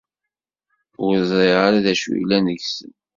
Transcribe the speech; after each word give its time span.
Ur 1.03 1.13
zṛiɣ 1.29 1.57
ara 1.67 1.85
d 1.85 1.87
acu 1.93 2.09
yellan 2.15 2.45
deg-sen. 2.49 2.91